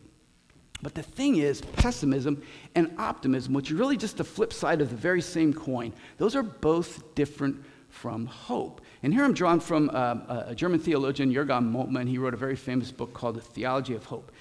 But 0.82 0.96
the 0.96 1.04
thing 1.04 1.38
is, 1.38 1.62
pessimism 1.62 2.42
and 2.74 2.94
optimism, 2.98 3.54
which 3.54 3.70
are 3.72 3.76
really 3.76 3.98
just 3.98 4.18
the 4.18 4.24
flip 4.24 4.54
side 4.54 4.82
of 4.82 4.90
the 4.90 4.96
very 4.96 5.22
same 5.22 5.54
coin, 5.54 5.94
those 6.18 6.36
are 6.36 6.44
both 6.44 7.16
different 7.16 7.64
from 7.90 8.26
hope. 8.26 8.82
And 9.04 9.14
here 9.14 9.26
I'm 9.26 9.34
drawn 9.34 9.60
from 9.60 9.90
uh, 9.92 10.44
a 10.48 10.56
German 10.56 10.80
theologian, 10.80 11.34
Jürgen 11.34 11.72
Moltmann. 11.72 12.08
He 12.08 12.18
wrote 12.18 12.34
a 12.34 12.38
very 12.38 12.56
famous 12.56 12.92
book 12.92 13.14
called 13.14 13.36
The 13.36 13.42
Theology 13.42 13.94
of 13.94 14.06
Hope. 14.06 14.32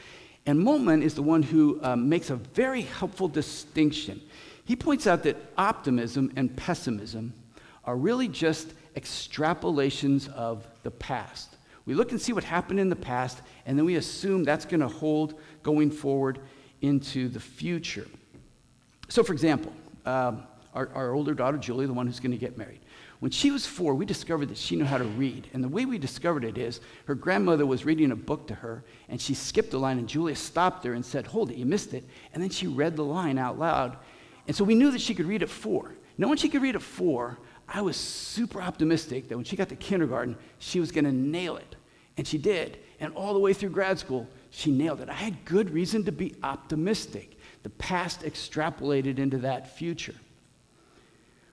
And 0.46 0.60
Moltmann 0.60 1.02
is 1.02 1.14
the 1.14 1.22
one 1.22 1.42
who 1.42 1.80
um, 1.82 2.08
makes 2.08 2.30
a 2.30 2.36
very 2.36 2.82
helpful 2.82 3.26
distinction. 3.28 4.20
He 4.68 4.76
points 4.76 5.06
out 5.06 5.22
that 5.22 5.38
optimism 5.56 6.30
and 6.36 6.54
pessimism 6.54 7.32
are 7.84 7.96
really 7.96 8.28
just 8.28 8.74
extrapolations 8.96 10.30
of 10.34 10.68
the 10.82 10.90
past. 10.90 11.56
We 11.86 11.94
look 11.94 12.10
and 12.10 12.20
see 12.20 12.34
what 12.34 12.44
happened 12.44 12.78
in 12.78 12.90
the 12.90 12.94
past, 12.94 13.40
and 13.64 13.78
then 13.78 13.86
we 13.86 13.96
assume 13.96 14.44
that's 14.44 14.66
going 14.66 14.80
to 14.80 14.88
hold 14.88 15.40
going 15.62 15.90
forward 15.90 16.40
into 16.82 17.30
the 17.30 17.40
future. 17.40 18.06
So, 19.08 19.22
for 19.22 19.32
example, 19.32 19.72
um, 20.04 20.42
our, 20.74 20.90
our 20.94 21.14
older 21.14 21.32
daughter, 21.32 21.56
Julie, 21.56 21.86
the 21.86 21.94
one 21.94 22.06
who's 22.06 22.20
going 22.20 22.32
to 22.32 22.36
get 22.36 22.58
married, 22.58 22.80
when 23.20 23.30
she 23.30 23.50
was 23.50 23.64
four, 23.64 23.94
we 23.94 24.04
discovered 24.04 24.50
that 24.50 24.58
she 24.58 24.76
knew 24.76 24.84
how 24.84 24.98
to 24.98 25.04
read. 25.04 25.48
And 25.54 25.64
the 25.64 25.68
way 25.68 25.86
we 25.86 25.96
discovered 25.96 26.44
it 26.44 26.58
is 26.58 26.82
her 27.06 27.14
grandmother 27.14 27.64
was 27.64 27.86
reading 27.86 28.12
a 28.12 28.16
book 28.16 28.46
to 28.48 28.54
her, 28.56 28.84
and 29.08 29.18
she 29.18 29.32
skipped 29.32 29.72
a 29.72 29.78
line, 29.78 29.98
and 29.98 30.06
Julia 30.06 30.36
stopped 30.36 30.84
her 30.84 30.92
and 30.92 31.02
said, 31.02 31.26
Hold 31.28 31.50
it, 31.50 31.56
you 31.56 31.64
missed 31.64 31.94
it. 31.94 32.04
And 32.34 32.42
then 32.42 32.50
she 32.50 32.66
read 32.66 32.96
the 32.96 33.04
line 33.04 33.38
out 33.38 33.58
loud. 33.58 33.96
And 34.48 34.56
so 34.56 34.64
we 34.64 34.74
knew 34.74 34.90
that 34.90 35.00
she 35.00 35.14
could 35.14 35.26
read 35.26 35.44
at 35.44 35.48
four. 35.48 35.94
Knowing 36.16 36.36
she 36.36 36.48
could 36.48 36.62
read 36.62 36.74
at 36.74 36.82
four, 36.82 37.38
I 37.68 37.80
was 37.82 37.96
super 37.96 38.60
optimistic 38.60 39.28
that 39.28 39.36
when 39.36 39.44
she 39.44 39.54
got 39.54 39.68
to 39.68 39.76
kindergarten, 39.76 40.36
she 40.58 40.80
was 40.80 40.90
going 40.90 41.04
to 41.04 41.12
nail 41.12 41.56
it. 41.56 41.76
And 42.16 42.26
she 42.26 42.38
did. 42.38 42.78
And 42.98 43.14
all 43.14 43.32
the 43.34 43.38
way 43.38 43.52
through 43.52 43.68
grad 43.70 44.00
school, 44.00 44.26
she 44.50 44.72
nailed 44.72 45.00
it. 45.00 45.08
I 45.08 45.12
had 45.12 45.44
good 45.44 45.70
reason 45.70 46.02
to 46.06 46.12
be 46.12 46.34
optimistic. 46.42 47.38
The 47.62 47.70
past 47.70 48.22
extrapolated 48.22 49.20
into 49.20 49.38
that 49.38 49.76
future 49.76 50.14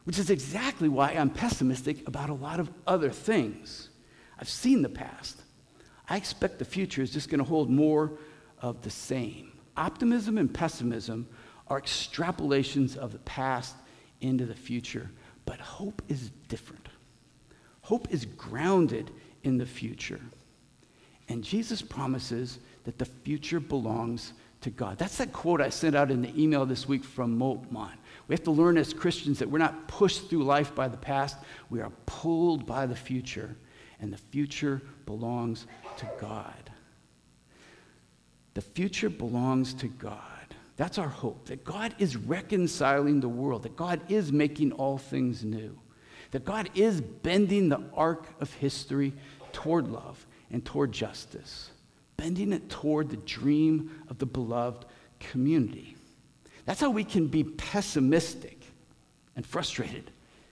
which 0.05 0.19
is 0.19 0.29
exactly 0.29 0.87
why 0.87 1.11
I'm 1.11 1.29
pessimistic 1.29 2.07
about 2.07 2.29
a 2.29 2.33
lot 2.33 2.59
of 2.59 2.71
other 2.87 3.09
things. 3.09 3.89
I've 4.39 4.49
seen 4.49 4.81
the 4.81 4.89
past. 4.89 5.41
I 6.07 6.15
expect 6.15 6.59
the 6.59 6.65
future 6.65 7.01
is 7.01 7.11
just 7.11 7.29
going 7.29 7.39
to 7.39 7.43
hold 7.43 7.69
more 7.69 8.11
of 8.61 8.81
the 8.83 8.89
same. 8.89 9.51
Optimism 9.75 10.37
and 10.37 10.53
pessimism 10.53 11.27
are 11.67 11.81
extrapolations 11.81 12.95
of 12.95 13.11
the 13.11 13.19
past 13.19 13.75
into 14.21 14.45
the 14.45 14.55
future, 14.55 15.09
but 15.45 15.59
hope 15.59 16.01
is 16.07 16.31
different. 16.47 16.87
Hope 17.81 18.07
is 18.11 18.25
grounded 18.25 19.11
in 19.43 19.57
the 19.57 19.65
future. 19.65 20.21
And 21.29 21.43
Jesus 21.43 21.81
promises 21.81 22.59
that 22.83 22.97
the 22.97 23.05
future 23.05 23.59
belongs 23.59 24.33
to 24.61 24.69
God. 24.69 24.97
That's 24.97 25.17
that 25.17 25.33
quote 25.33 25.61
I 25.61 25.69
sent 25.69 25.95
out 25.95 26.11
in 26.11 26.21
the 26.21 26.41
email 26.41 26.65
this 26.65 26.87
week 26.87 27.03
from 27.03 27.37
Moltmann. 27.37 27.93
We 28.27 28.33
have 28.33 28.43
to 28.43 28.51
learn 28.51 28.77
as 28.77 28.93
Christians 28.93 29.39
that 29.39 29.49
we're 29.49 29.59
not 29.59 29.87
pushed 29.87 30.29
through 30.29 30.43
life 30.43 30.73
by 30.73 30.87
the 30.87 30.97
past, 30.97 31.37
we 31.69 31.81
are 31.81 31.91
pulled 32.05 32.65
by 32.65 32.87
the 32.87 32.95
future, 32.95 33.55
and 33.99 34.11
the 34.11 34.17
future 34.17 34.81
belongs 35.05 35.67
to 35.97 36.09
God. 36.19 36.71
The 38.55 38.61
future 38.61 39.09
belongs 39.09 39.73
to 39.75 39.87
God. 39.87 40.34
That's 40.77 40.97
our 40.97 41.09
hope 41.09 41.45
that 41.45 41.63
God 41.63 41.95
is 41.99 42.17
reconciling 42.17 43.21
the 43.21 43.29
world, 43.29 43.63
that 43.63 43.77
God 43.77 44.01
is 44.09 44.31
making 44.31 44.73
all 44.73 44.97
things 44.97 45.43
new, 45.45 45.79
that 46.31 46.43
God 46.43 46.69
is 46.75 46.99
bending 46.99 47.69
the 47.69 47.81
arc 47.93 48.27
of 48.41 48.53
history 48.53 49.13
toward 49.53 49.87
love 49.87 50.25
and 50.51 50.65
toward 50.65 50.91
justice, 50.91 51.71
bending 52.17 52.51
it 52.51 52.69
toward 52.69 53.09
the 53.09 53.17
dream 53.17 54.03
of 54.09 54.17
the 54.17 54.25
beloved 54.25 54.85
community. 55.19 55.95
That's 56.65 56.81
how 56.81 56.89
we 56.89 57.03
can 57.03 57.27
be 57.27 57.43
pessimistic 57.43 58.65
and 59.35 59.45
frustrated 59.45 60.11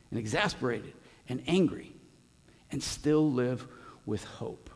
and 0.10 0.20
exasperated 0.20 0.94
and 1.28 1.44
angry 1.48 1.92
and 2.72 2.82
still 2.82 3.30
live 3.30 3.68
with 4.06 4.24
hope. 4.24 4.70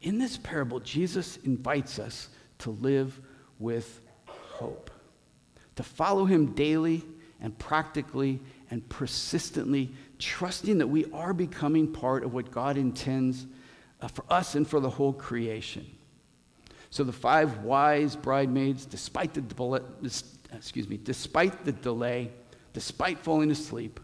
In 0.00 0.18
this 0.18 0.36
parable, 0.36 0.80
Jesus 0.80 1.38
invites 1.44 1.98
us 1.98 2.28
to 2.58 2.70
live 2.70 3.20
with 3.58 4.00
hope, 4.26 4.90
to 5.76 5.82
follow 5.82 6.24
him 6.24 6.54
daily 6.54 7.04
and 7.40 7.56
practically 7.58 8.40
and 8.70 8.86
persistently, 8.88 9.90
trusting 10.18 10.78
that 10.78 10.86
we 10.86 11.06
are 11.12 11.32
becoming 11.32 11.92
part 11.92 12.24
of 12.24 12.34
what 12.34 12.50
God 12.50 12.76
intends 12.76 13.46
uh, 14.00 14.08
for 14.08 14.24
us 14.28 14.54
and 14.54 14.66
for 14.66 14.80
the 14.80 14.90
whole 14.90 15.12
creation. 15.12 15.86
So 16.90 17.04
the 17.04 17.12
five 17.12 17.58
wise 17.58 18.16
bridesmaids, 18.16 18.86
despite 18.86 19.34
the, 19.34 19.82
excuse 20.52 20.88
me, 20.88 20.98
despite 21.02 21.64
the 21.64 21.72
delay, 21.72 22.32
despite 22.72 23.18
falling 23.18 23.50
asleep, 23.50 24.00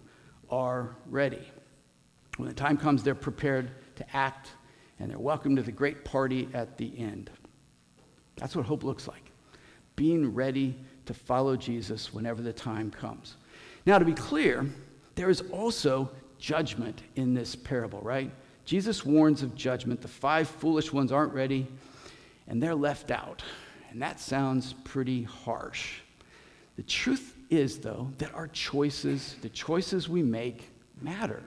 are 0.50 0.96
ready. 1.06 1.42
When 2.36 2.48
the 2.48 2.54
time 2.54 2.76
comes, 2.76 3.02
they're 3.02 3.14
prepared 3.14 3.70
to 3.96 4.16
act, 4.16 4.50
and 4.98 5.10
they're 5.10 5.18
welcome 5.18 5.56
to 5.56 5.62
the 5.62 5.72
great 5.72 6.04
party 6.04 6.48
at 6.52 6.76
the 6.76 6.98
end. 6.98 7.30
That's 8.36 8.56
what 8.56 8.66
hope 8.66 8.84
looks 8.84 9.06
like 9.08 9.30
being 9.96 10.34
ready 10.34 10.76
to 11.06 11.14
follow 11.14 11.56
Jesus 11.56 12.12
whenever 12.12 12.42
the 12.42 12.52
time 12.52 12.90
comes. 12.90 13.36
Now, 13.86 13.98
to 13.98 14.04
be 14.04 14.14
clear, 14.14 14.66
there 15.14 15.30
is 15.30 15.42
also 15.52 16.10
judgment 16.38 17.02
in 17.16 17.34
this 17.34 17.54
parable, 17.54 18.00
right? 18.00 18.30
Jesus 18.64 19.04
warns 19.04 19.42
of 19.42 19.54
judgment. 19.54 20.00
The 20.00 20.08
five 20.08 20.48
foolish 20.48 20.92
ones 20.92 21.12
aren't 21.12 21.32
ready 21.32 21.66
and 22.48 22.62
they're 22.62 22.74
left 22.74 23.10
out. 23.10 23.42
And 23.90 24.02
that 24.02 24.18
sounds 24.18 24.74
pretty 24.84 25.22
harsh. 25.22 26.00
The 26.76 26.82
truth 26.82 27.36
is, 27.50 27.78
though, 27.78 28.10
that 28.18 28.34
our 28.34 28.48
choices, 28.48 29.36
the 29.42 29.48
choices 29.48 30.08
we 30.08 30.22
make, 30.22 30.70
matter. 31.00 31.42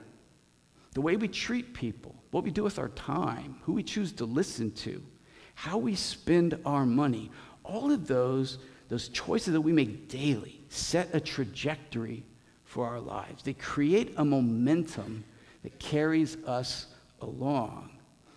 The 0.94 1.00
way 1.00 1.16
we 1.16 1.28
treat 1.28 1.74
people, 1.74 2.14
what 2.30 2.44
we 2.44 2.50
do 2.50 2.62
with 2.62 2.78
our 2.78 2.88
time, 2.90 3.56
who 3.62 3.74
we 3.74 3.82
choose 3.82 4.12
to 4.12 4.24
listen 4.24 4.70
to, 4.72 5.02
how 5.58 5.76
we 5.76 5.96
spend 5.96 6.56
our 6.64 6.86
money, 6.86 7.32
all 7.64 7.90
of 7.90 8.06
those, 8.06 8.58
those 8.88 9.08
choices 9.08 9.52
that 9.52 9.60
we 9.60 9.72
make 9.72 10.08
daily 10.08 10.60
set 10.68 11.12
a 11.12 11.18
trajectory 11.18 12.22
for 12.64 12.86
our 12.86 13.00
lives. 13.00 13.42
They 13.42 13.54
create 13.54 14.14
a 14.16 14.24
momentum 14.24 15.24
that 15.64 15.76
carries 15.80 16.36
us 16.44 16.86
along. 17.20 17.90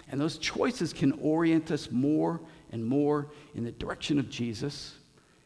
And 0.10 0.20
those 0.20 0.40
choices 0.40 0.94
can 0.94 1.12
orient 1.22 1.70
us 1.70 1.92
more 1.92 2.42
and 2.72 2.84
more 2.84 3.28
in 3.54 3.66
the 3.66 3.72
direction 3.72 4.18
of 4.18 4.28
Jesus, 4.28 4.96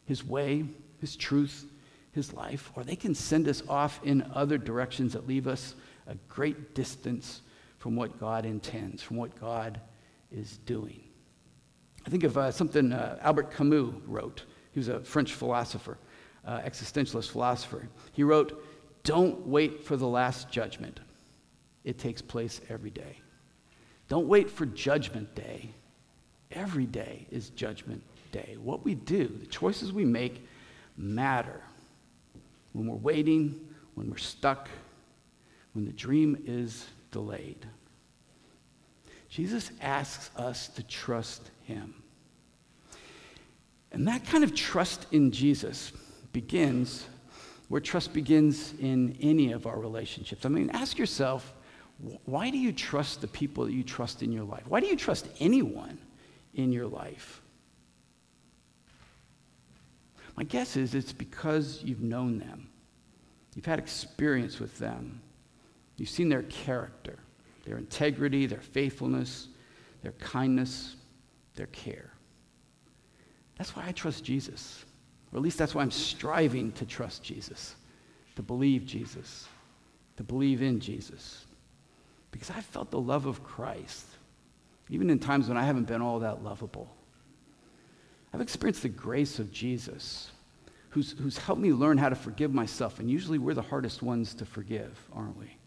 his 0.05 0.23
way, 0.23 0.63
his 1.01 1.17
truth, 1.17 1.69
his 2.13 2.31
life, 2.31 2.71
or 2.77 2.85
they 2.85 2.95
can 2.95 3.13
send 3.13 3.49
us 3.49 3.61
off 3.67 3.99
in 4.05 4.31
other 4.33 4.57
directions 4.57 5.11
that 5.11 5.27
leave 5.27 5.45
us 5.45 5.75
a 6.07 6.15
great 6.29 6.73
distance 6.73 7.41
from 7.79 7.97
what 7.97 8.17
God 8.17 8.45
intends, 8.45 9.03
from 9.03 9.17
what 9.17 9.37
God 9.37 9.81
is 10.31 10.57
doing. 10.59 11.04
I 12.05 12.09
think 12.09 12.23
of 12.23 12.37
uh, 12.37 12.51
something 12.51 12.91
uh, 12.93 13.17
Albert 13.21 13.51
Camus 13.51 13.93
wrote. 14.05 14.43
He 14.71 14.79
was 14.79 14.89
a 14.89 14.99
French 14.99 15.33
philosopher, 15.33 15.97
uh, 16.45 16.59
existentialist 16.59 17.31
philosopher. 17.31 17.87
He 18.11 18.23
wrote, 18.23 18.63
Don't 19.03 19.47
wait 19.47 19.83
for 19.83 19.97
the 19.97 20.07
last 20.07 20.51
judgment, 20.51 20.99
it 21.83 21.97
takes 21.97 22.21
place 22.21 22.61
every 22.69 22.91
day. 22.91 23.21
Don't 24.07 24.27
wait 24.27 24.49
for 24.49 24.65
judgment 24.67 25.33
day. 25.33 25.69
Every 26.51 26.85
day 26.85 27.25
is 27.31 27.49
judgment 27.49 28.03
day. 28.31 28.55
What 28.61 28.85
we 28.85 28.93
do, 28.93 29.27
the 29.27 29.47
choices 29.47 29.91
we 29.91 30.05
make, 30.05 30.47
matter. 30.95 31.61
When 32.73 32.87
we're 32.87 32.95
waiting, 32.97 33.67
when 33.95 34.09
we're 34.11 34.17
stuck, 34.17 34.69
when 35.73 35.85
the 35.85 35.91
dream 35.91 36.37
is 36.45 36.85
delayed. 37.11 37.65
Jesus 39.29 39.71
asks 39.81 40.29
us 40.37 40.67
to 40.69 40.83
trust 40.83 41.49
him. 41.63 41.95
And 43.91 44.07
that 44.07 44.25
kind 44.25 44.43
of 44.43 44.53
trust 44.55 45.07
in 45.11 45.31
Jesus 45.31 45.91
begins 46.31 47.07
where 47.67 47.81
trust 47.81 48.13
begins 48.13 48.73
in 48.79 49.17
any 49.21 49.51
of 49.51 49.65
our 49.65 49.79
relationships. 49.79 50.45
I 50.45 50.49
mean, 50.49 50.69
ask 50.69 50.97
yourself 50.97 51.53
why 52.25 52.49
do 52.49 52.57
you 52.57 52.73
trust 52.73 53.21
the 53.21 53.27
people 53.27 53.65
that 53.65 53.71
you 53.71 53.83
trust 53.83 54.21
in 54.21 54.31
your 54.31 54.43
life? 54.43 54.63
Why 54.67 54.81
do 54.81 54.87
you 54.87 54.97
trust 54.97 55.29
anyone 55.39 55.97
in 56.53 56.73
your 56.73 56.87
life? 56.87 57.41
My 60.35 60.43
guess 60.43 60.75
is 60.75 60.93
it's 60.93 61.13
because 61.13 61.81
you've 61.83 62.01
known 62.01 62.37
them. 62.37 62.69
You've 63.55 63.65
had 63.65 63.79
experience 63.79 64.59
with 64.59 64.77
them. 64.77 65.21
You've 65.95 66.09
seen 66.09 66.27
their 66.27 66.43
character, 66.43 67.19
their 67.65 67.77
integrity, 67.77 68.45
their 68.45 68.61
faithfulness, 68.61 69.49
their 70.01 70.13
kindness, 70.13 70.95
their 71.55 71.67
care. 71.67 72.11
That's 73.57 73.75
why 73.75 73.85
I 73.87 73.91
trust 73.91 74.23
Jesus. 74.23 74.85
Or 75.31 75.37
at 75.37 75.41
least 75.41 75.57
that's 75.57 75.73
why 75.73 75.81
I'm 75.81 75.91
striving 75.91 76.71
to 76.73 76.85
trust 76.85 77.23
Jesus, 77.23 77.75
to 78.35 78.43
believe 78.43 78.85
Jesus, 78.85 79.47
to 80.17 80.23
believe 80.23 80.61
in 80.61 80.79
Jesus. 80.79 81.45
Because 82.31 82.51
I've 82.51 82.65
felt 82.65 82.91
the 82.91 82.99
love 82.99 83.25
of 83.25 83.43
Christ, 83.43 84.05
even 84.89 85.09
in 85.09 85.19
times 85.19 85.47
when 85.47 85.57
I 85.57 85.63
haven't 85.63 85.87
been 85.87 86.01
all 86.01 86.19
that 86.19 86.43
lovable. 86.43 86.93
I've 88.33 88.41
experienced 88.41 88.83
the 88.83 88.89
grace 88.89 89.39
of 89.39 89.51
Jesus, 89.51 90.31
who's, 90.89 91.15
who's 91.17 91.37
helped 91.37 91.61
me 91.61 91.71
learn 91.71 91.97
how 91.97 92.09
to 92.09 92.15
forgive 92.15 92.53
myself. 92.53 92.99
And 92.99 93.09
usually 93.09 93.39
we're 93.39 93.53
the 93.53 93.61
hardest 93.61 94.03
ones 94.03 94.33
to 94.35 94.45
forgive, 94.45 94.99
aren't 95.13 95.37
we? 95.37 95.57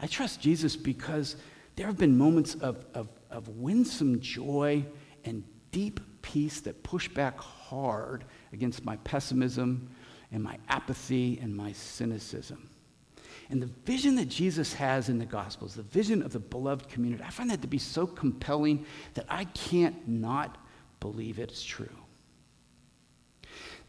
I 0.00 0.06
trust 0.06 0.40
Jesus 0.40 0.76
because 0.76 1.36
there 1.76 1.86
have 1.86 1.98
been 1.98 2.16
moments 2.16 2.54
of, 2.56 2.84
of, 2.94 3.08
of 3.30 3.48
winsome 3.48 4.20
joy 4.20 4.84
and 5.24 5.44
deep 5.72 6.00
peace 6.22 6.60
that 6.62 6.82
push 6.82 7.08
back 7.08 7.38
hard 7.38 8.24
against 8.52 8.84
my 8.84 8.96
pessimism 8.98 9.90
and 10.32 10.42
my 10.42 10.58
apathy 10.68 11.38
and 11.42 11.54
my 11.54 11.72
cynicism. 11.72 12.68
And 13.50 13.60
the 13.60 13.70
vision 13.84 14.16
that 14.16 14.28
Jesus 14.28 14.72
has 14.74 15.08
in 15.08 15.18
the 15.18 15.26
Gospels, 15.26 15.74
the 15.74 15.82
vision 15.82 16.22
of 16.22 16.32
the 16.32 16.38
beloved 16.38 16.88
community, 16.88 17.22
I 17.22 17.30
find 17.30 17.50
that 17.50 17.60
to 17.62 17.68
be 17.68 17.78
so 17.78 18.06
compelling 18.06 18.86
that 19.14 19.26
I 19.28 19.44
can't 19.44 20.08
not 20.08 20.58
believe 21.00 21.38
it's 21.38 21.62
true. 21.62 21.88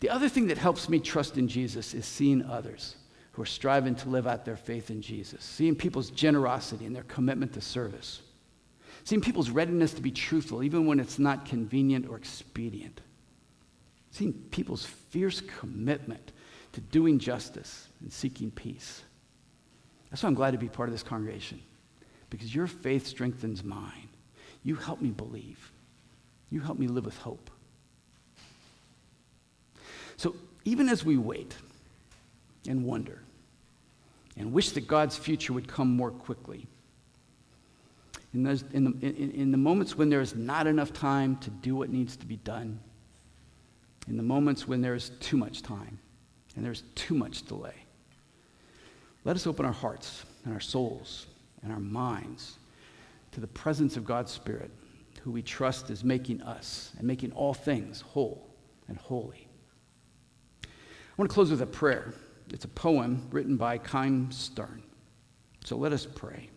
The 0.02 0.10
other 0.10 0.28
thing 0.28 0.48
that 0.48 0.58
helps 0.58 0.90
me 0.90 1.00
trust 1.00 1.38
in 1.38 1.48
Jesus 1.48 1.94
is 1.94 2.06
seeing 2.06 2.44
others 2.44 2.98
who 3.36 3.42
are 3.42 3.46
striving 3.46 3.96
to 3.96 4.08
live 4.08 4.27
out 4.27 4.46
their 4.46 4.56
faith 4.56 4.89
in 4.89 5.01
Jesus, 5.01 5.44
seeing 5.44 5.75
people's 5.75 6.10
generosity 6.10 6.86
and 6.86 6.96
their 6.96 7.04
commitment 7.04 7.51
to 7.51 7.60
service, 7.60 8.22
seeing 9.04 9.20
people's 9.20 9.50
readiness 9.50 9.94
to 9.94 10.01
be 10.01 10.10
truthful 10.10 10.63
even 10.63 10.86
when 10.86 11.01
it's 11.01 11.20
not 11.20 11.46
convenient 11.46 12.08
or 12.08 12.15
expedient, 12.15 13.01
seeing 14.12 14.32
people's 14.51 14.86
fierce 14.86 15.42
commitment 15.42 16.32
to 16.72 16.80
doing 16.80 17.20
justice 17.20 17.89
and 18.00 18.12
seeking 18.12 18.51
peace. 18.51 19.04
That's 20.10 20.24
why 20.24 20.27
I'm 20.27 20.34
glad 20.34 20.51
to 20.51 20.58
be 20.58 20.70
part 20.70 20.88
of 20.88 20.94
this 20.94 21.04
congregation, 21.04 21.62
because 22.30 22.56
your 22.56 22.68
faith 22.68 23.06
strengthens 23.06 23.65
mine. 23.65 24.08
You 24.63 24.75
help 24.75 25.01
me 25.01 25.10
believe. 25.10 25.72
You 26.50 26.62
help 26.62 26.80
me 26.80 26.88
live 26.88 27.04
with 27.04 27.18
hope. 27.18 27.51
So 30.15 30.38
even 30.63 30.88
as 30.88 31.04
we 31.04 31.18
wait 31.18 31.54
and 32.65 32.86
wonder 32.86 33.20
and 34.38 34.51
wish 34.51 34.72
that 34.72 34.88
God's 34.88 35.18
future 35.18 35.54
would 35.54 35.68
come 35.68 35.96
more 35.96 36.12
quickly, 36.12 36.68
in, 38.34 38.44
those, 38.44 38.65
in, 38.74 38.84
the, 38.84 39.08
in, 39.08 39.32
in 39.32 39.51
the 39.51 39.58
moments 39.58 39.98
when 39.98 40.10
there's 40.10 40.36
not 40.36 40.68
enough 40.68 40.92
time 40.92 41.38
to 41.38 41.50
do 41.50 41.75
what 41.75 41.89
needs 41.89 42.18
to 42.18 42.25
be 42.25 42.36
done, 42.38 42.80
in 44.08 44.18
the 44.18 44.24
moments 44.24 44.68
when 44.68 44.82
there's 44.82 45.12
too 45.22 45.38
much 45.38 45.62
time 45.62 45.98
and 46.56 46.65
there's 46.65 46.84
too 46.96 47.15
much 47.15 47.44
delay, 47.44 47.75
let 49.24 49.36
us 49.36 49.48
open 49.48 49.65
our 49.65 49.72
hearts 49.72 50.25
and 50.44 50.54
our 50.54 50.60
souls 50.60 51.27
and 51.63 51.72
our 51.72 51.80
minds 51.80 52.58
to 53.32 53.39
the 53.39 53.48
presence 53.48 53.98
of 53.98 54.06
God's 54.06 54.32
Spirit 54.32 54.70
who 55.25 55.32
we 55.32 55.42
trust 55.42 55.89
is 55.89 56.04
making 56.04 56.39
us 56.44 56.92
and 57.00 57.08
making 57.08 57.32
all 57.32 57.54
things 57.54 58.01
whole 58.01 58.48
and 58.88 58.96
holy. 58.96 59.48
I 60.63 60.68
want 61.18 61.32
to 61.32 61.34
close 61.34 61.50
with 61.50 61.63
a 61.63 61.65
prayer. 61.65 62.13
It's 62.52 62.66
a 62.66 62.70
poem 62.70 63.28
written 63.32 63.58
by 63.58 63.80
Chaim 63.84 64.32
Stern. 64.32 64.84
So 65.64 65.75
let 65.78 65.94
us 65.94 66.06
pray. 66.06 66.50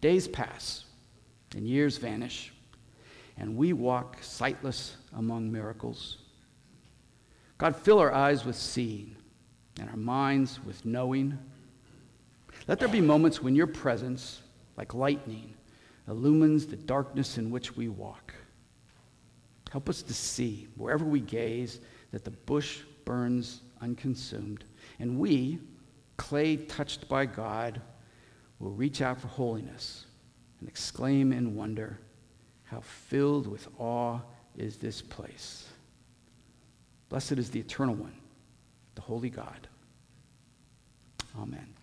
Days 0.00 0.28
pass 0.28 0.84
and 1.54 1.66
years 1.66 1.96
vanish, 1.96 2.52
and 3.38 3.56
we 3.56 3.72
walk 3.72 4.18
sightless 4.20 4.96
among 5.16 5.50
miracles. 5.50 6.18
God, 7.58 7.74
fill 7.74 7.98
our 7.98 8.12
eyes 8.12 8.44
with 8.44 8.56
seeing 8.56 9.16
and 9.80 9.88
our 9.88 9.96
minds 9.96 10.60
with 10.64 10.84
knowing. 10.84 11.38
Let 12.68 12.78
there 12.78 12.88
be 12.88 13.00
moments 13.00 13.42
when 13.42 13.54
your 13.54 13.66
presence, 13.66 14.42
like 14.76 14.92
lightning, 14.92 15.54
illumines 16.08 16.66
the 16.66 16.76
darkness 16.76 17.38
in 17.38 17.50
which 17.50 17.76
we 17.76 17.88
walk. 17.88 18.34
Help 19.70 19.88
us 19.88 20.02
to 20.02 20.14
see, 20.14 20.68
wherever 20.76 21.04
we 21.04 21.20
gaze, 21.20 21.80
that 22.12 22.24
the 22.24 22.30
bush 22.30 22.80
burns 23.06 23.62
unconsumed, 23.80 24.64
and 24.98 25.18
we, 25.18 25.58
clay 26.18 26.58
touched 26.58 27.08
by 27.08 27.24
God, 27.24 27.80
will 28.58 28.72
reach 28.72 29.00
out 29.00 29.18
for 29.18 29.28
holiness 29.28 30.04
and 30.60 30.68
exclaim 30.68 31.32
in 31.32 31.54
wonder, 31.54 31.98
How 32.64 32.80
filled 32.80 33.46
with 33.46 33.66
awe 33.78 34.20
is 34.56 34.76
this 34.76 35.00
place! 35.00 35.66
Blessed 37.08 37.32
is 37.32 37.50
the 37.50 37.60
eternal 37.60 37.94
one, 37.94 38.16
the 38.94 39.00
holy 39.00 39.30
God. 39.30 39.68
Amen. 41.38 41.75